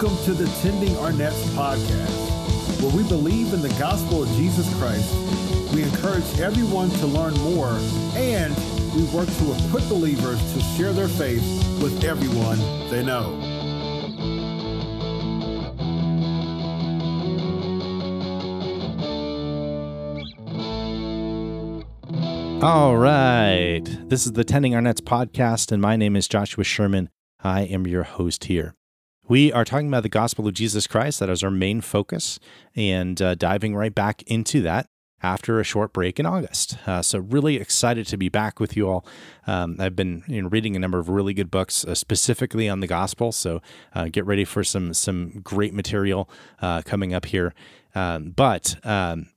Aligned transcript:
Welcome 0.00 0.24
to 0.24 0.32
the 0.32 0.50
Tending 0.62 0.96
Our 0.96 1.12
Nets 1.12 1.44
podcast, 1.50 2.80
where 2.80 2.96
we 2.96 3.06
believe 3.06 3.52
in 3.52 3.60
the 3.60 3.68
gospel 3.78 4.22
of 4.22 4.30
Jesus 4.30 4.74
Christ. 4.78 5.14
We 5.74 5.82
encourage 5.82 6.40
everyone 6.40 6.88
to 6.88 7.06
learn 7.06 7.34
more, 7.40 7.78
and 8.14 8.56
we 8.94 9.04
work 9.14 9.28
to 9.28 9.66
equip 9.66 9.86
believers 9.90 10.40
to 10.54 10.60
share 10.60 10.94
their 10.94 11.06
faith 11.06 11.42
with 11.82 12.02
everyone 12.02 12.56
they 12.88 13.04
know. 13.04 13.36
All 22.62 22.96
right. 22.96 23.82
This 24.08 24.24
is 24.24 24.32
the 24.32 24.44
Tending 24.44 24.74
Our 24.74 24.80
Nets 24.80 25.02
podcast, 25.02 25.70
and 25.70 25.82
my 25.82 25.96
name 25.96 26.16
is 26.16 26.26
Joshua 26.26 26.64
Sherman. 26.64 27.10
I 27.44 27.64
am 27.64 27.86
your 27.86 28.04
host 28.04 28.44
here. 28.44 28.74
We 29.30 29.52
are 29.52 29.64
talking 29.64 29.86
about 29.86 30.02
the 30.02 30.08
gospel 30.08 30.48
of 30.48 30.54
Jesus 30.54 30.88
Christ. 30.88 31.20
That 31.20 31.30
is 31.30 31.44
our 31.44 31.52
main 31.52 31.82
focus, 31.82 32.40
and 32.74 33.22
uh, 33.22 33.36
diving 33.36 33.76
right 33.76 33.94
back 33.94 34.24
into 34.24 34.60
that 34.62 34.88
after 35.22 35.60
a 35.60 35.64
short 35.64 35.92
break 35.92 36.18
in 36.18 36.26
August. 36.26 36.76
Uh, 36.84 37.00
so, 37.00 37.20
really 37.20 37.54
excited 37.54 38.08
to 38.08 38.16
be 38.16 38.28
back 38.28 38.58
with 38.58 38.76
you 38.76 38.88
all. 38.88 39.06
Um, 39.46 39.76
I've 39.78 39.94
been 39.94 40.24
you 40.26 40.42
know, 40.42 40.48
reading 40.48 40.74
a 40.74 40.80
number 40.80 40.98
of 40.98 41.08
really 41.08 41.32
good 41.32 41.48
books, 41.48 41.84
uh, 41.84 41.94
specifically 41.94 42.68
on 42.68 42.80
the 42.80 42.88
gospel. 42.88 43.30
So, 43.30 43.62
uh, 43.94 44.06
get 44.06 44.26
ready 44.26 44.44
for 44.44 44.64
some 44.64 44.92
some 44.94 45.40
great 45.44 45.74
material 45.74 46.28
uh, 46.60 46.82
coming 46.82 47.14
up 47.14 47.26
here. 47.26 47.54
Um, 47.94 48.32
but 48.32 48.84
um, 48.84 49.28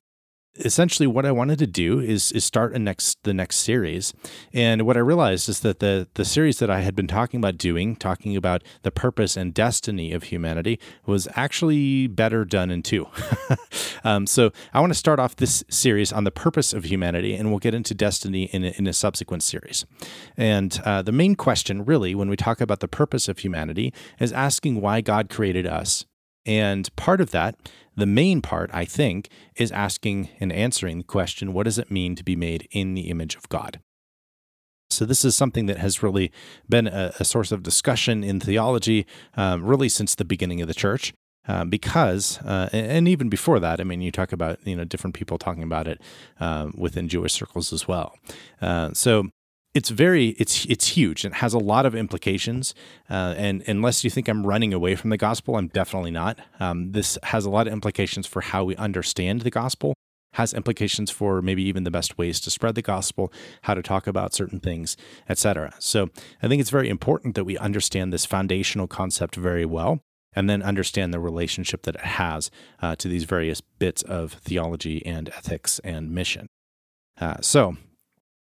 essentially 0.55 1.07
what 1.07 1.25
I 1.25 1.31
wanted 1.31 1.59
to 1.59 1.67
do 1.67 1.99
is 1.99 2.31
is 2.31 2.45
start 2.45 2.73
a 2.73 2.79
next 2.79 3.21
the 3.23 3.33
next 3.33 3.57
series. 3.57 4.13
And 4.53 4.83
what 4.83 4.97
I 4.97 4.99
realized 4.99 5.49
is 5.49 5.61
that 5.61 5.79
the 5.79 6.07
the 6.13 6.25
series 6.25 6.59
that 6.59 6.69
I 6.69 6.81
had 6.81 6.95
been 6.95 7.07
talking 7.07 7.39
about 7.39 7.57
doing, 7.57 7.95
talking 7.95 8.35
about 8.35 8.63
the 8.83 8.91
purpose 8.91 9.35
and 9.35 9.53
destiny 9.53 10.13
of 10.13 10.23
humanity, 10.23 10.79
was 11.05 11.27
actually 11.35 12.07
better 12.07 12.45
done 12.45 12.69
in 12.69 12.83
two. 12.83 13.07
um, 14.03 14.27
so 14.27 14.51
I 14.73 14.79
want 14.79 14.91
to 14.91 14.99
start 14.99 15.19
off 15.19 15.35
this 15.35 15.63
series 15.69 16.11
on 16.11 16.23
the 16.23 16.31
purpose 16.31 16.73
of 16.73 16.85
humanity, 16.85 17.35
and 17.35 17.49
we'll 17.49 17.59
get 17.59 17.73
into 17.73 17.93
destiny 17.93 18.43
in 18.45 18.63
a, 18.63 18.73
in 18.77 18.87
a 18.87 18.93
subsequent 18.93 19.43
series. 19.43 19.85
And 20.37 20.79
uh, 20.85 21.01
the 21.01 21.11
main 21.11 21.35
question, 21.35 21.85
really, 21.85 22.13
when 22.13 22.29
we 22.29 22.35
talk 22.35 22.61
about 22.61 22.79
the 22.79 22.87
purpose 22.87 23.27
of 23.27 23.39
humanity, 23.39 23.93
is 24.19 24.31
asking 24.31 24.81
why 24.81 25.01
God 25.01 25.29
created 25.29 25.65
us. 25.65 26.05
And 26.45 26.93
part 26.95 27.21
of 27.21 27.31
that 27.31 27.55
the 27.95 28.05
main 28.05 28.41
part, 28.41 28.69
I 28.73 28.85
think, 28.85 29.29
is 29.55 29.71
asking 29.71 30.29
and 30.39 30.51
answering 30.51 30.99
the 30.99 31.03
question 31.03 31.53
what 31.53 31.63
does 31.63 31.77
it 31.77 31.91
mean 31.91 32.15
to 32.15 32.23
be 32.23 32.35
made 32.35 32.67
in 32.71 32.93
the 32.93 33.09
image 33.09 33.35
of 33.35 33.47
God? 33.49 33.79
So, 34.89 35.05
this 35.05 35.25
is 35.25 35.35
something 35.35 35.65
that 35.67 35.77
has 35.77 36.03
really 36.03 36.31
been 36.69 36.87
a, 36.87 37.13
a 37.19 37.25
source 37.25 37.51
of 37.51 37.63
discussion 37.63 38.23
in 38.23 38.39
theology, 38.39 39.05
um, 39.35 39.65
really 39.65 39.89
since 39.89 40.15
the 40.15 40.25
beginning 40.25 40.61
of 40.61 40.67
the 40.67 40.73
church. 40.73 41.13
Uh, 41.45 41.65
because, 41.65 42.39
uh, 42.43 42.69
and 42.71 43.05
even 43.05 43.27
before 43.27 43.59
that, 43.59 43.81
I 43.81 43.83
mean, 43.83 44.01
you 44.01 44.11
talk 44.11 44.31
about 44.31 44.65
you 44.65 44.75
know 44.75 44.85
different 44.85 45.15
people 45.15 45.37
talking 45.37 45.63
about 45.63 45.87
it 45.87 46.01
uh, 46.39 46.69
within 46.75 47.09
Jewish 47.09 47.33
circles 47.33 47.73
as 47.73 47.87
well. 47.87 48.15
Uh, 48.61 48.91
so 48.93 49.29
it's 49.73 49.89
very 49.89 50.29
it's 50.39 50.65
it's 50.65 50.89
huge. 50.89 51.25
It 51.25 51.35
has 51.35 51.53
a 51.53 51.59
lot 51.59 51.85
of 51.85 51.95
implications 51.95 52.73
uh, 53.09 53.33
and 53.37 53.63
unless 53.67 54.03
you 54.03 54.09
think 54.09 54.27
i'm 54.27 54.45
running 54.45 54.73
away 54.73 54.95
from 54.95 55.09
the 55.09 55.17
gospel 55.17 55.55
i'm 55.55 55.67
definitely 55.67 56.11
not. 56.11 56.39
Um, 56.59 56.91
this 56.91 57.17
has 57.23 57.45
a 57.45 57.49
lot 57.49 57.67
of 57.67 57.73
implications 57.73 58.27
for 58.27 58.41
how 58.41 58.63
we 58.63 58.75
understand 58.75 59.41
the 59.41 59.51
gospel 59.51 59.93
has 60.33 60.51
implications 60.53 61.11
for 61.11 61.43
maybe 61.43 61.61
even 61.63 61.83
the 61.83 61.91
best 61.91 62.17
ways 62.17 62.39
to 62.39 62.49
spread 62.49 62.75
the 62.75 62.81
gospel 62.81 63.31
how 63.63 63.73
to 63.73 63.83
talk 63.83 64.07
about 64.07 64.33
certain 64.33 64.59
things 64.59 64.97
etc 65.29 65.73
so 65.79 66.09
i 66.41 66.47
think 66.47 66.59
it's 66.59 66.71
very 66.71 66.89
important 66.89 67.35
that 67.35 67.43
we 67.43 67.57
understand 67.57 68.11
this 68.11 68.25
foundational 68.25 68.87
concept 68.87 69.35
very 69.35 69.65
well 69.65 69.99
and 70.35 70.49
then 70.49 70.61
understand 70.61 71.13
the 71.13 71.19
relationship 71.19 71.83
that 71.83 71.95
it 71.95 72.01
has 72.01 72.49
uh, 72.81 72.95
to 72.95 73.07
these 73.07 73.23
various 73.23 73.61
bits 73.61 74.01
of 74.03 74.33
theology 74.33 75.05
and 75.05 75.29
ethics 75.29 75.79
and 75.83 76.11
mission. 76.11 76.47
Uh, 77.19 77.35
so 77.41 77.77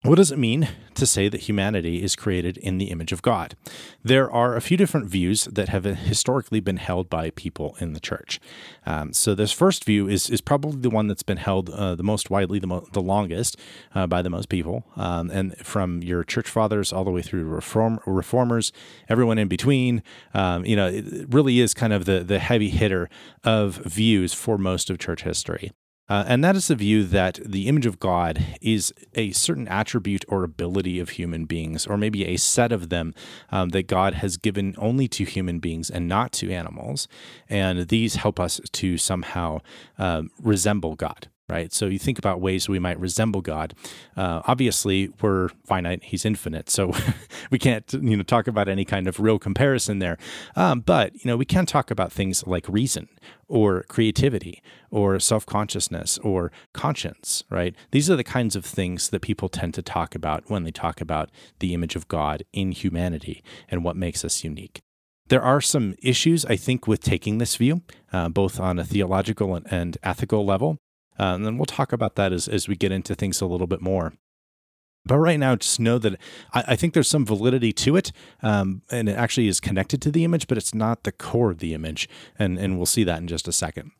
what 0.03 0.15
does 0.15 0.31
it 0.31 0.39
mean 0.39 0.69
to 0.93 1.05
say 1.05 1.27
that 1.27 1.41
humanity 1.41 2.01
is 2.01 2.15
created 2.15 2.57
in 2.57 2.77
the 2.77 2.85
image 2.85 3.11
of 3.11 3.21
God? 3.21 3.55
There 4.01 4.31
are 4.31 4.55
a 4.55 4.61
few 4.61 4.77
different 4.77 5.07
views 5.07 5.43
that 5.43 5.67
have 5.69 5.83
historically 5.83 6.61
been 6.61 6.77
held 6.77 7.09
by 7.09 7.31
people 7.31 7.75
in 7.81 7.91
the 7.91 7.99
church. 7.99 8.39
Um, 8.85 9.11
so, 9.11 9.35
this 9.35 9.51
first 9.51 9.83
view 9.83 10.07
is, 10.07 10.29
is 10.29 10.39
probably 10.39 10.79
the 10.79 10.89
one 10.89 11.07
that's 11.07 11.23
been 11.23 11.37
held 11.37 11.69
uh, 11.69 11.95
the 11.95 12.03
most 12.03 12.29
widely, 12.29 12.59
the, 12.59 12.67
mo- 12.67 12.87
the 12.93 13.01
longest 13.01 13.57
uh, 13.93 14.07
by 14.07 14.21
the 14.21 14.29
most 14.29 14.47
people. 14.47 14.85
Um, 14.95 15.29
and 15.31 15.57
from 15.57 16.01
your 16.01 16.23
church 16.23 16.49
fathers 16.49 16.93
all 16.93 17.03
the 17.03 17.11
way 17.11 17.21
through 17.21 17.43
reform, 17.43 17.99
reformers, 18.05 18.71
everyone 19.09 19.37
in 19.37 19.49
between, 19.49 20.01
um, 20.33 20.65
you 20.65 20.77
know, 20.77 20.87
it 20.87 21.33
really 21.33 21.59
is 21.59 21.73
kind 21.73 21.91
of 21.91 22.05
the, 22.05 22.23
the 22.23 22.39
heavy 22.39 22.69
hitter 22.69 23.09
of 23.43 23.75
views 23.75 24.33
for 24.33 24.57
most 24.57 24.89
of 24.89 24.97
church 24.97 25.23
history. 25.23 25.73
Uh, 26.09 26.23
and 26.27 26.43
that 26.43 26.55
is 26.55 26.67
the 26.67 26.75
view 26.75 27.03
that 27.03 27.39
the 27.45 27.67
image 27.67 27.85
of 27.85 27.99
God 27.99 28.43
is 28.61 28.93
a 29.13 29.31
certain 29.31 29.67
attribute 29.67 30.25
or 30.27 30.43
ability 30.43 30.99
of 30.99 31.09
human 31.09 31.45
beings, 31.45 31.85
or 31.85 31.97
maybe 31.97 32.25
a 32.25 32.37
set 32.37 32.71
of 32.71 32.89
them 32.89 33.13
um, 33.51 33.69
that 33.69 33.87
God 33.87 34.15
has 34.15 34.37
given 34.37 34.75
only 34.77 35.07
to 35.09 35.23
human 35.23 35.59
beings 35.59 35.89
and 35.89 36.07
not 36.07 36.31
to 36.33 36.51
animals. 36.51 37.07
And 37.47 37.87
these 37.89 38.15
help 38.15 38.39
us 38.39 38.59
to 38.71 38.97
somehow 38.97 39.59
uh, 39.97 40.23
resemble 40.41 40.95
God 40.95 41.27
right? 41.49 41.73
So 41.73 41.87
you 41.87 41.99
think 41.99 42.19
about 42.19 42.39
ways 42.39 42.69
we 42.69 42.79
might 42.79 42.99
resemble 42.99 43.41
God. 43.41 43.73
Uh, 44.15 44.41
obviously, 44.45 45.11
we're 45.21 45.49
finite; 45.65 46.03
He's 46.03 46.25
infinite, 46.25 46.69
so 46.69 46.93
we 47.51 47.59
can't, 47.59 47.91
you 47.93 48.15
know, 48.15 48.23
talk 48.23 48.47
about 48.47 48.67
any 48.67 48.85
kind 48.85 49.07
of 49.07 49.19
real 49.19 49.39
comparison 49.39 49.99
there. 49.99 50.17
Um, 50.55 50.81
but 50.81 51.13
you 51.15 51.21
know, 51.25 51.37
we 51.37 51.45
can 51.45 51.65
talk 51.65 51.91
about 51.91 52.11
things 52.11 52.45
like 52.45 52.67
reason, 52.69 53.09
or 53.47 53.83
creativity, 53.83 54.61
or 54.91 55.19
self 55.19 55.45
consciousness, 55.45 56.17
or 56.19 56.51
conscience, 56.73 57.43
right? 57.49 57.75
These 57.91 58.09
are 58.09 58.15
the 58.15 58.23
kinds 58.23 58.55
of 58.55 58.65
things 58.65 59.09
that 59.09 59.21
people 59.21 59.49
tend 59.49 59.73
to 59.73 59.81
talk 59.81 60.15
about 60.15 60.49
when 60.49 60.63
they 60.63 60.71
talk 60.71 61.01
about 61.01 61.29
the 61.59 61.73
image 61.73 61.95
of 61.95 62.07
God 62.07 62.43
in 62.53 62.71
humanity 62.71 63.43
and 63.69 63.83
what 63.83 63.95
makes 63.95 64.23
us 64.23 64.43
unique. 64.43 64.81
There 65.29 65.41
are 65.43 65.61
some 65.61 65.95
issues, 66.01 66.43
I 66.45 66.55
think, 66.55 66.87
with 66.87 67.01
taking 67.01 67.37
this 67.37 67.55
view, 67.55 67.83
uh, 68.11 68.29
both 68.29 68.59
on 68.59 68.79
a 68.79 68.83
theological 68.83 69.55
and, 69.55 69.65
and 69.71 69.97
ethical 70.01 70.43
level. 70.43 70.79
Uh, 71.19 71.35
and 71.35 71.45
then 71.45 71.57
we'll 71.57 71.65
talk 71.65 71.91
about 71.91 72.15
that 72.15 72.31
as, 72.31 72.47
as 72.47 72.67
we 72.67 72.75
get 72.75 72.91
into 72.91 73.13
things 73.13 73.41
a 73.41 73.45
little 73.45 73.67
bit 73.67 73.81
more. 73.81 74.13
But 75.05 75.17
right 75.17 75.39
now, 75.39 75.55
just 75.55 75.79
know 75.79 75.97
that 75.97 76.19
I, 76.53 76.63
I 76.69 76.75
think 76.75 76.93
there's 76.93 77.09
some 77.09 77.25
validity 77.25 77.73
to 77.73 77.95
it, 77.95 78.11
um, 78.43 78.81
and 78.91 79.09
it 79.09 79.13
actually 79.13 79.47
is 79.47 79.59
connected 79.59 80.01
to 80.03 80.11
the 80.11 80.23
image, 80.23 80.47
but 80.47 80.57
it's 80.57 80.73
not 80.73 81.03
the 81.03 81.11
core 81.11 81.51
of 81.51 81.59
the 81.59 81.73
image. 81.73 82.07
And, 82.37 82.57
and 82.57 82.77
we'll 82.77 82.85
see 82.85 83.03
that 83.03 83.19
in 83.19 83.27
just 83.27 83.47
a 83.47 83.51
second. 83.51 83.91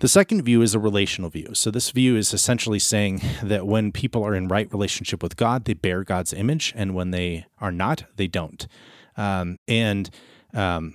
The 0.00 0.08
second 0.08 0.42
view 0.42 0.62
is 0.62 0.74
a 0.74 0.78
relational 0.78 1.28
view. 1.28 1.50
So, 1.54 1.72
this 1.72 1.90
view 1.90 2.14
is 2.14 2.32
essentially 2.32 2.78
saying 2.78 3.20
that 3.42 3.66
when 3.66 3.90
people 3.90 4.24
are 4.24 4.34
in 4.34 4.46
right 4.46 4.70
relationship 4.70 5.24
with 5.24 5.36
God, 5.36 5.64
they 5.64 5.74
bear 5.74 6.04
God's 6.04 6.32
image, 6.32 6.72
and 6.76 6.94
when 6.94 7.10
they 7.10 7.46
are 7.60 7.72
not, 7.72 8.04
they 8.14 8.28
don't. 8.28 8.68
Um, 9.16 9.56
and 9.66 10.08
um, 10.54 10.94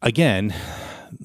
again, 0.00 0.54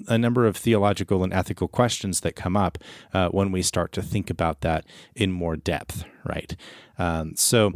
a 0.07 0.17
number 0.17 0.45
of 0.45 0.57
theological 0.57 1.23
and 1.23 1.33
ethical 1.33 1.67
questions 1.67 2.21
that 2.21 2.35
come 2.35 2.57
up 2.57 2.77
uh, 3.13 3.29
when 3.29 3.51
we 3.51 3.61
start 3.61 3.91
to 3.93 4.01
think 4.01 4.29
about 4.29 4.61
that 4.61 4.85
in 5.15 5.31
more 5.31 5.55
depth, 5.55 6.05
right? 6.25 6.55
Um, 6.97 7.33
so, 7.35 7.73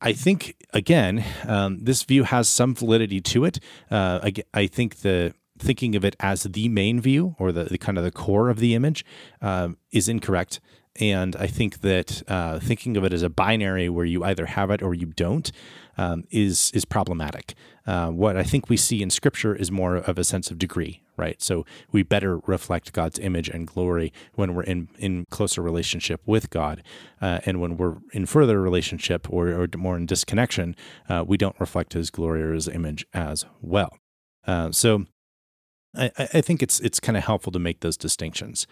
I 0.00 0.12
think 0.12 0.56
again, 0.72 1.24
um, 1.46 1.78
this 1.78 2.02
view 2.02 2.24
has 2.24 2.48
some 2.48 2.74
validity 2.74 3.20
to 3.20 3.44
it. 3.44 3.60
Uh, 3.90 4.18
I, 4.22 4.32
I, 4.52 4.66
think 4.66 4.96
the 4.96 5.32
thinking 5.58 5.94
of 5.94 6.04
it 6.04 6.16
as 6.18 6.42
the 6.42 6.68
main 6.68 7.00
view 7.00 7.36
or 7.38 7.52
the, 7.52 7.64
the 7.64 7.78
kind 7.78 7.96
of 7.96 8.02
the 8.02 8.10
core 8.10 8.48
of 8.48 8.58
the 8.58 8.74
image 8.74 9.04
um, 9.40 9.76
is 9.92 10.08
incorrect. 10.08 10.60
And 11.00 11.36
I 11.36 11.46
think 11.46 11.80
that 11.80 12.22
uh, 12.28 12.58
thinking 12.58 12.96
of 12.96 13.04
it 13.04 13.12
as 13.12 13.22
a 13.22 13.30
binary 13.30 13.88
where 13.88 14.04
you 14.04 14.22
either 14.24 14.46
have 14.46 14.70
it 14.70 14.82
or 14.82 14.92
you 14.94 15.06
don't 15.06 15.50
um, 15.96 16.24
is 16.30 16.70
is 16.74 16.84
problematic. 16.84 17.54
Uh, 17.86 18.08
what 18.08 18.36
I 18.36 18.42
think 18.42 18.68
we 18.68 18.76
see 18.76 19.02
in 19.02 19.10
Scripture 19.10 19.54
is 19.54 19.70
more 19.70 19.96
of 19.96 20.18
a 20.18 20.24
sense 20.24 20.50
of 20.50 20.58
degree, 20.58 21.02
right? 21.16 21.40
So 21.42 21.64
we 21.90 22.02
better 22.02 22.38
reflect 22.46 22.92
God's 22.92 23.18
image 23.18 23.48
and 23.48 23.66
glory 23.66 24.12
when 24.34 24.54
we're 24.54 24.62
in 24.64 24.88
in 24.98 25.26
closer 25.30 25.62
relationship 25.62 26.20
with 26.26 26.50
God, 26.50 26.82
uh, 27.20 27.40
and 27.46 27.60
when 27.60 27.76
we're 27.76 27.96
in 28.12 28.26
further 28.26 28.60
relationship 28.60 29.26
or, 29.30 29.48
or 29.48 29.68
more 29.76 29.96
in 29.96 30.06
disconnection, 30.06 30.76
uh, 31.08 31.24
we 31.26 31.36
don't 31.36 31.58
reflect 31.58 31.94
His 31.94 32.10
glory 32.10 32.42
or 32.42 32.52
His 32.52 32.68
image 32.68 33.06
as 33.12 33.46
well. 33.60 33.98
Uh, 34.46 34.70
so 34.72 35.06
I, 35.94 36.10
I 36.18 36.40
think 36.40 36.62
it's 36.62 36.80
it's 36.80 37.00
kind 37.00 37.16
of 37.16 37.24
helpful 37.24 37.52
to 37.52 37.58
make 37.58 37.80
those 37.80 37.96
distinctions. 37.96 38.66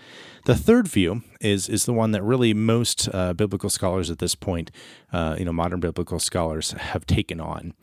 The 0.46 0.54
third 0.54 0.88
view 0.88 1.22
is 1.40 1.68
is 1.68 1.84
the 1.84 1.92
one 1.92 2.12
that 2.12 2.22
really 2.22 2.54
most 2.54 3.08
uh, 3.12 3.34
biblical 3.34 3.68
scholars 3.68 4.10
at 4.10 4.18
this 4.18 4.34
point, 4.34 4.70
uh, 5.12 5.36
you 5.38 5.44
know, 5.44 5.52
modern 5.52 5.80
biblical 5.80 6.18
scholars 6.18 6.72
have 6.72 7.06
taken 7.06 7.40
on, 7.40 7.74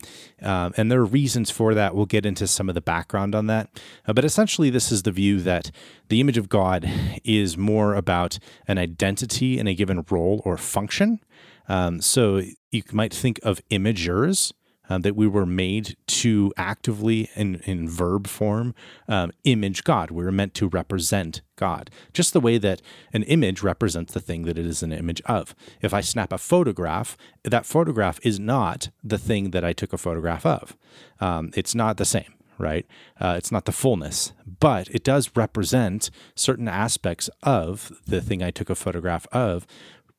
um, 0.42 0.72
and 0.76 0.90
there 0.90 1.00
are 1.00 1.04
reasons 1.04 1.50
for 1.50 1.74
that. 1.74 1.94
We'll 1.94 2.06
get 2.06 2.26
into 2.26 2.46
some 2.46 2.68
of 2.68 2.74
the 2.74 2.80
background 2.80 3.34
on 3.34 3.46
that, 3.46 3.80
uh, 4.06 4.12
but 4.12 4.24
essentially, 4.24 4.70
this 4.70 4.90
is 4.90 5.04
the 5.04 5.12
view 5.12 5.40
that 5.42 5.70
the 6.08 6.20
image 6.20 6.38
of 6.38 6.48
God 6.48 6.90
is 7.24 7.56
more 7.56 7.94
about 7.94 8.38
an 8.66 8.78
identity 8.78 9.58
in 9.58 9.66
a 9.68 9.74
given 9.74 10.04
role 10.10 10.42
or 10.44 10.56
function. 10.56 11.20
Um, 11.68 12.00
so 12.00 12.42
you 12.70 12.82
might 12.92 13.12
think 13.12 13.38
of 13.42 13.60
imagers 13.70 14.52
uh, 14.88 14.98
that 14.98 15.16
we 15.16 15.26
were 15.26 15.46
made 15.46 15.96
to 16.06 16.52
actively, 16.56 17.30
in, 17.34 17.56
in 17.64 17.88
verb 17.88 18.26
form, 18.26 18.74
um, 19.08 19.32
image 19.44 19.84
God. 19.84 20.10
We 20.10 20.24
were 20.24 20.32
meant 20.32 20.54
to 20.54 20.68
represent 20.68 21.42
God, 21.56 21.90
just 22.12 22.32
the 22.32 22.40
way 22.40 22.58
that 22.58 22.82
an 23.12 23.22
image 23.24 23.62
represents 23.62 24.14
the 24.14 24.20
thing 24.20 24.42
that 24.42 24.58
it 24.58 24.66
is 24.66 24.82
an 24.82 24.92
image 24.92 25.20
of. 25.26 25.54
If 25.80 25.92
I 25.92 26.00
snap 26.00 26.32
a 26.32 26.38
photograph, 26.38 27.16
that 27.44 27.66
photograph 27.66 28.18
is 28.22 28.38
not 28.38 28.90
the 29.02 29.18
thing 29.18 29.50
that 29.50 29.64
I 29.64 29.72
took 29.72 29.92
a 29.92 29.98
photograph 29.98 30.46
of. 30.46 30.76
Um, 31.20 31.50
it's 31.54 31.74
not 31.74 31.96
the 31.96 32.04
same 32.04 32.34
right? 32.58 32.86
Uh, 33.20 33.36
it's 33.38 33.52
not 33.52 33.64
the 33.64 33.72
fullness, 33.72 34.32
but 34.58 34.88
it 34.88 35.04
does 35.04 35.30
represent 35.36 36.10
certain 36.34 36.68
aspects 36.68 37.30
of 37.42 37.92
the 38.06 38.20
thing 38.20 38.42
I 38.42 38.50
took 38.50 38.68
a 38.68 38.74
photograph 38.74 39.26
of 39.32 39.66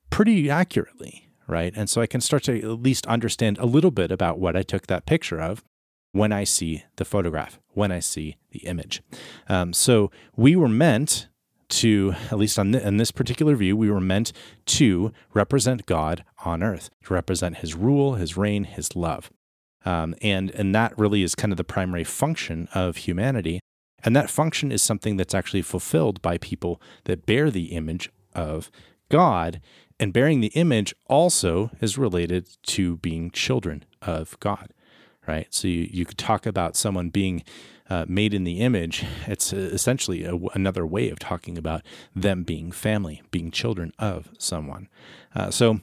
pretty 0.09 0.49
accurately, 0.49 1.28
right? 1.49 1.73
And 1.75 1.89
so 1.89 2.01
I 2.01 2.07
can 2.07 2.21
start 2.21 2.43
to 2.43 2.57
at 2.57 2.81
least 2.81 3.05
understand 3.07 3.57
a 3.57 3.65
little 3.65 3.91
bit 3.91 4.11
about 4.11 4.39
what 4.39 4.55
I 4.55 4.61
took 4.61 4.87
that 4.87 5.05
picture 5.05 5.41
of 5.41 5.63
when 6.11 6.31
I 6.31 6.43
see 6.43 6.83
the 6.95 7.05
photograph, 7.05 7.59
when 7.73 7.91
I 7.91 7.99
see 7.99 8.37
the 8.51 8.59
image. 8.59 9.01
Um, 9.47 9.73
so 9.73 10.11
we 10.35 10.55
were 10.55 10.69
meant 10.69 11.27
to, 11.69 12.15
at 12.31 12.37
least 12.37 12.57
on 12.57 12.73
in 12.73 12.97
this 12.97 13.11
particular 13.11 13.55
view, 13.55 13.77
we 13.77 13.91
were 13.91 14.01
meant 14.01 14.31
to 14.65 15.13
represent 15.33 15.85
God 15.85 16.23
on 16.43 16.63
earth, 16.63 16.89
to 17.03 17.13
represent 17.13 17.57
His 17.57 17.75
rule, 17.75 18.15
His 18.15 18.35
reign, 18.35 18.63
His 18.63 18.95
love, 18.95 19.29
um, 19.85 20.15
and 20.21 20.49
and 20.51 20.73
that 20.73 20.97
really 20.97 21.21
is 21.23 21.35
kind 21.35 21.53
of 21.53 21.57
the 21.57 21.63
primary 21.63 22.03
function 22.03 22.67
of 22.73 22.97
humanity. 22.97 23.59
And 24.03 24.15
that 24.15 24.29
function 24.29 24.71
is 24.71 24.81
something 24.81 25.17
that's 25.17 25.35
actually 25.35 25.61
fulfilled 25.61 26.21
by 26.21 26.37
people 26.37 26.81
that 27.03 27.25
bear 27.25 27.51
the 27.51 27.65
image 27.65 28.09
of 28.33 28.71
God 29.09 29.59
and 29.99 30.13
bearing 30.13 30.41
the 30.41 30.47
image 30.47 30.93
also 31.07 31.71
is 31.81 31.97
related 31.97 32.49
to 32.63 32.97
being 32.97 33.31
children 33.31 33.83
of 34.01 34.39
God, 34.39 34.69
right? 35.27 35.47
So 35.53 35.67
you, 35.67 35.89
you 35.91 36.05
could 36.05 36.17
talk 36.17 36.45
about 36.45 36.75
someone 36.75 37.09
being 37.09 37.43
uh, 37.89 38.05
made 38.07 38.33
in 38.33 38.43
the 38.43 38.59
image. 38.59 39.03
It's 39.27 39.51
essentially 39.51 40.23
a, 40.23 40.35
another 40.53 40.85
way 40.85 41.09
of 41.09 41.19
talking 41.19 41.57
about 41.57 41.81
them 42.15 42.43
being 42.43 42.71
family, 42.71 43.21
being 43.31 43.51
children 43.51 43.91
of 43.99 44.29
someone. 44.37 44.87
Uh, 45.35 45.49
so 45.51 45.81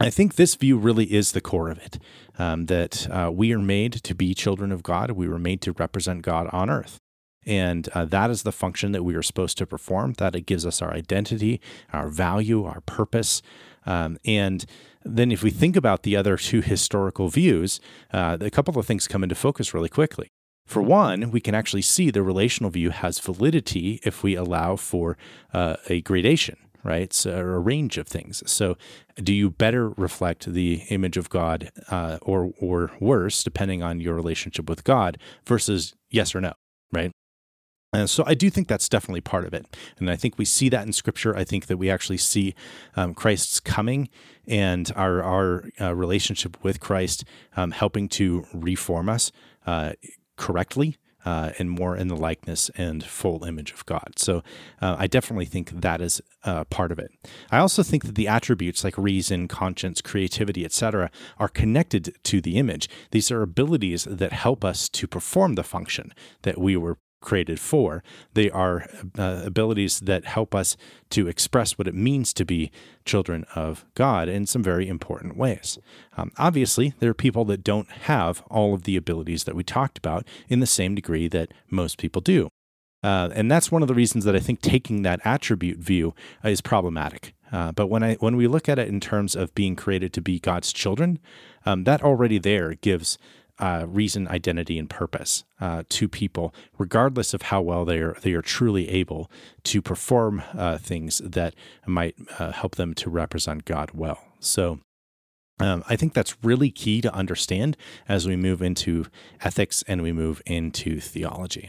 I 0.00 0.10
think 0.10 0.34
this 0.34 0.54
view 0.54 0.78
really 0.78 1.12
is 1.12 1.32
the 1.32 1.40
core 1.40 1.70
of 1.70 1.78
it 1.78 1.98
um, 2.38 2.66
that 2.66 3.08
uh, 3.10 3.30
we 3.32 3.52
are 3.52 3.58
made 3.58 3.92
to 3.92 4.14
be 4.14 4.34
children 4.34 4.72
of 4.72 4.82
God. 4.82 5.10
We 5.10 5.28
were 5.28 5.38
made 5.38 5.60
to 5.62 5.72
represent 5.72 6.22
God 6.22 6.48
on 6.52 6.70
earth. 6.70 6.98
And 7.48 7.88
uh, 7.94 8.04
that 8.04 8.30
is 8.30 8.42
the 8.42 8.52
function 8.52 8.92
that 8.92 9.02
we 9.02 9.14
are 9.14 9.22
supposed 9.22 9.56
to 9.58 9.66
perform, 9.66 10.12
that 10.18 10.36
it 10.36 10.42
gives 10.42 10.66
us 10.66 10.82
our 10.82 10.92
identity, 10.92 11.62
our 11.94 12.08
value, 12.08 12.64
our 12.64 12.82
purpose. 12.82 13.40
Um, 13.86 14.18
and 14.26 14.66
then 15.02 15.32
if 15.32 15.42
we 15.42 15.50
think 15.50 15.74
about 15.74 16.02
the 16.02 16.14
other 16.14 16.36
two 16.36 16.60
historical 16.60 17.30
views, 17.30 17.80
uh, 18.12 18.36
a 18.38 18.50
couple 18.50 18.78
of 18.78 18.86
things 18.86 19.08
come 19.08 19.22
into 19.22 19.34
focus 19.34 19.72
really 19.72 19.88
quickly. 19.88 20.30
For 20.66 20.82
one, 20.82 21.30
we 21.30 21.40
can 21.40 21.54
actually 21.54 21.80
see 21.80 22.10
the 22.10 22.22
relational 22.22 22.70
view 22.70 22.90
has 22.90 23.18
validity 23.18 24.00
if 24.04 24.22
we 24.22 24.34
allow 24.34 24.76
for 24.76 25.16
uh, 25.54 25.76
a 25.88 26.02
gradation, 26.02 26.58
right? 26.84 27.10
So, 27.14 27.30
a 27.34 27.58
range 27.58 27.96
of 27.96 28.06
things. 28.06 28.42
So, 28.44 28.76
do 29.16 29.32
you 29.32 29.48
better 29.48 29.88
reflect 29.90 30.52
the 30.52 30.82
image 30.90 31.16
of 31.16 31.30
God 31.30 31.70
uh, 31.90 32.18
or, 32.20 32.52
or 32.60 32.90
worse, 33.00 33.42
depending 33.42 33.82
on 33.82 34.00
your 34.00 34.14
relationship 34.14 34.68
with 34.68 34.84
God, 34.84 35.16
versus 35.46 35.94
yes 36.10 36.34
or 36.34 36.42
no, 36.42 36.52
And 37.98 38.10
so 38.10 38.22
I 38.26 38.34
do 38.34 38.48
think 38.50 38.68
that's 38.68 38.88
definitely 38.88 39.20
part 39.20 39.44
of 39.44 39.52
it. 39.52 39.66
And 39.98 40.10
I 40.10 40.16
think 40.16 40.38
we 40.38 40.44
see 40.44 40.68
that 40.68 40.86
in 40.86 40.92
scripture. 40.92 41.36
I 41.36 41.44
think 41.44 41.66
that 41.66 41.76
we 41.76 41.90
actually 41.90 42.18
see 42.18 42.54
um, 42.96 43.14
Christ's 43.14 43.60
coming 43.60 44.08
and 44.46 44.90
our, 44.94 45.22
our 45.22 45.64
uh, 45.80 45.94
relationship 45.94 46.56
with 46.62 46.80
Christ 46.80 47.24
um, 47.56 47.72
helping 47.72 48.08
to 48.10 48.46
reform 48.54 49.08
us 49.08 49.32
uh, 49.66 49.92
correctly. 50.36 50.96
Uh, 51.24 51.50
and 51.58 51.68
more 51.68 51.94
in 51.94 52.08
the 52.08 52.16
likeness 52.16 52.70
and 52.76 53.04
full 53.04 53.44
image 53.44 53.72
of 53.72 53.84
God. 53.84 54.12
So 54.16 54.42
uh, 54.80 54.96
I 54.98 55.08
definitely 55.08 55.44
think 55.44 55.80
that 55.82 56.00
is 56.00 56.22
uh, 56.44 56.64
part 56.64 56.90
of 56.90 56.98
it. 56.98 57.10
I 57.50 57.58
also 57.58 57.82
think 57.82 58.04
that 58.04 58.14
the 58.14 58.28
attributes 58.28 58.82
like 58.82 58.96
reason, 58.96 59.46
conscience, 59.46 60.00
creativity, 60.00 60.64
etc., 60.64 61.10
are 61.38 61.48
connected 61.48 62.16
to 62.22 62.40
the 62.40 62.56
image. 62.56 62.88
These 63.10 63.30
are 63.30 63.42
abilities 63.42 64.04
that 64.04 64.32
help 64.32 64.64
us 64.64 64.88
to 64.90 65.06
perform 65.06 65.56
the 65.56 65.64
function 65.64 66.14
that 66.42 66.56
we 66.56 66.76
were 66.78 66.96
created 67.20 67.58
for. 67.60 68.02
They 68.34 68.50
are 68.50 68.86
uh, 69.18 69.42
abilities 69.44 70.00
that 70.00 70.24
help 70.24 70.54
us 70.54 70.76
to 71.10 71.28
express 71.28 71.78
what 71.78 71.88
it 71.88 71.94
means 71.94 72.32
to 72.34 72.44
be 72.44 72.70
children 73.04 73.44
of 73.54 73.84
God 73.94 74.28
in 74.28 74.46
some 74.46 74.62
very 74.62 74.88
important 74.88 75.36
ways. 75.36 75.78
Um, 76.16 76.32
obviously, 76.38 76.94
there 77.00 77.10
are 77.10 77.14
people 77.14 77.44
that 77.46 77.64
don't 77.64 77.90
have 77.90 78.42
all 78.50 78.74
of 78.74 78.84
the 78.84 78.96
abilities 78.96 79.44
that 79.44 79.54
we 79.54 79.64
talked 79.64 79.98
about 79.98 80.26
in 80.48 80.60
the 80.60 80.66
same 80.66 80.94
degree 80.94 81.28
that 81.28 81.52
most 81.70 81.98
people 81.98 82.20
do. 82.20 82.48
Uh, 83.02 83.28
and 83.34 83.50
that's 83.50 83.70
one 83.70 83.82
of 83.82 83.88
the 83.88 83.94
reasons 83.94 84.24
that 84.24 84.34
I 84.34 84.40
think 84.40 84.60
taking 84.60 85.02
that 85.02 85.20
attribute 85.24 85.78
view 85.78 86.14
is 86.42 86.60
problematic. 86.60 87.32
Uh, 87.50 87.72
but 87.72 87.86
when 87.86 88.02
I 88.02 88.14
when 88.16 88.36
we 88.36 88.46
look 88.46 88.68
at 88.68 88.78
it 88.78 88.88
in 88.88 89.00
terms 89.00 89.34
of 89.34 89.54
being 89.54 89.76
created 89.76 90.12
to 90.14 90.20
be 90.20 90.38
God's 90.38 90.72
children, 90.72 91.18
um, 91.64 91.84
that 91.84 92.02
already 92.02 92.38
there 92.38 92.74
gives 92.74 93.18
uh, 93.58 93.84
reason, 93.86 94.28
identity, 94.28 94.78
and 94.78 94.88
purpose 94.88 95.44
uh, 95.60 95.82
to 95.88 96.08
people, 96.08 96.54
regardless 96.78 97.34
of 97.34 97.42
how 97.42 97.60
well 97.60 97.84
they 97.84 97.98
are 97.98 98.16
they 98.22 98.32
are 98.32 98.42
truly 98.42 98.88
able 98.88 99.30
to 99.64 99.82
perform 99.82 100.42
uh, 100.56 100.78
things 100.78 101.18
that 101.24 101.54
might 101.86 102.16
uh, 102.38 102.52
help 102.52 102.76
them 102.76 102.94
to 102.94 103.10
represent 103.10 103.64
God 103.64 103.90
well. 103.94 104.18
So. 104.40 104.80
Um, 105.60 105.82
I 105.88 105.96
think 105.96 106.14
that's 106.14 106.36
really 106.44 106.70
key 106.70 107.00
to 107.00 107.12
understand 107.12 107.76
as 108.08 108.28
we 108.28 108.36
move 108.36 108.62
into 108.62 109.06
ethics 109.40 109.82
and 109.88 110.02
we 110.02 110.12
move 110.12 110.40
into 110.46 111.00
theology. 111.00 111.68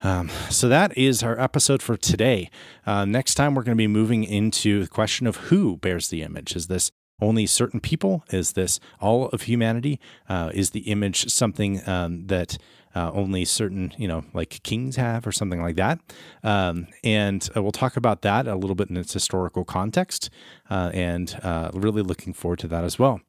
Um, 0.00 0.28
so 0.48 0.68
that 0.68 0.96
is 0.96 1.22
our 1.22 1.38
episode 1.40 1.82
for 1.82 1.96
today. 1.96 2.50
Uh, 2.86 3.04
next 3.04 3.34
time, 3.34 3.54
we're 3.54 3.64
going 3.64 3.76
to 3.76 3.80
be 3.80 3.88
moving 3.88 4.22
into 4.22 4.80
the 4.80 4.86
question 4.86 5.26
of 5.26 5.36
who 5.36 5.76
bears 5.76 6.08
the 6.08 6.22
image. 6.22 6.54
Is 6.54 6.68
this 6.68 6.92
only 7.20 7.46
certain 7.46 7.80
people? 7.80 8.24
Is 8.30 8.52
this 8.52 8.80
all 9.00 9.26
of 9.28 9.42
humanity? 9.42 10.00
Uh, 10.28 10.50
is 10.54 10.70
the 10.70 10.80
image 10.80 11.28
something 11.30 11.86
um, 11.88 12.26
that 12.26 12.58
uh, 12.94 13.10
only 13.12 13.44
certain, 13.44 13.92
you 13.96 14.08
know, 14.08 14.24
like 14.32 14.62
kings 14.62 14.96
have 14.96 15.26
or 15.26 15.32
something 15.32 15.60
like 15.60 15.76
that? 15.76 16.00
Um, 16.42 16.86
and 17.04 17.48
uh, 17.56 17.62
we'll 17.62 17.72
talk 17.72 17.96
about 17.96 18.22
that 18.22 18.46
a 18.46 18.56
little 18.56 18.76
bit 18.76 18.90
in 18.90 18.96
its 18.96 19.12
historical 19.12 19.64
context 19.64 20.30
uh, 20.70 20.90
and 20.94 21.38
uh, 21.42 21.70
really 21.74 22.02
looking 22.02 22.32
forward 22.32 22.60
to 22.60 22.68
that 22.68 22.84
as 22.84 22.98
well. 22.98 23.20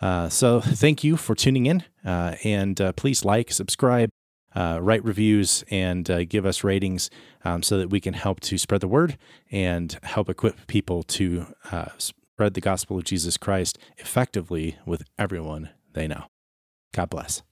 Uh, 0.00 0.28
so 0.28 0.60
thank 0.60 1.04
you 1.04 1.16
for 1.16 1.34
tuning 1.34 1.66
in 1.66 1.84
and 2.04 2.80
please 2.96 3.24
like, 3.24 3.52
subscribe, 3.52 4.08
write 4.54 5.04
reviews, 5.04 5.62
and 5.70 6.26
give 6.28 6.46
us 6.46 6.64
ratings 6.64 7.10
um, 7.44 7.62
so 7.62 7.76
that 7.76 7.90
we 7.90 8.00
can 8.00 8.14
help 8.14 8.40
to 8.40 8.56
spread 8.56 8.80
the 8.80 8.88
word 8.88 9.18
and 9.50 9.98
help 10.02 10.30
equip 10.30 10.66
people 10.66 11.02
to 11.02 11.46
spread 12.40 12.54
the 12.54 12.60
gospel 12.62 12.96
of 12.96 13.04
Jesus 13.04 13.36
Christ 13.36 13.76
effectively 13.98 14.78
with 14.86 15.02
everyone 15.18 15.68
they 15.92 16.08
know. 16.08 16.24
God 16.94 17.10
bless. 17.10 17.42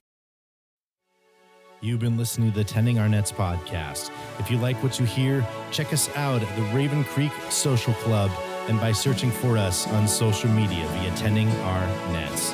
You've 1.79 1.99
been 1.99 2.17
listening 2.17 2.51
to 2.53 2.57
the 2.57 2.63
Tending 2.63 2.97
Our 2.97 3.07
Nets 3.07 3.31
podcast. 3.31 4.09
If 4.39 4.49
you 4.49 4.57
like 4.57 4.81
what 4.81 4.99
you 4.99 5.05
hear, 5.05 5.45
check 5.69 5.93
us 5.93 6.09
out 6.15 6.41
at 6.41 6.55
the 6.55 6.63
Raven 6.75 7.03
Creek 7.03 7.31
Social 7.51 7.93
Club 7.93 8.31
and 8.67 8.79
by 8.79 8.91
searching 8.91 9.29
for 9.29 9.59
us 9.59 9.87
on 9.89 10.07
social 10.07 10.49
media 10.49 10.87
via 10.87 11.15
Tending 11.15 11.51
Our 11.51 11.85
Nets. 12.11 12.51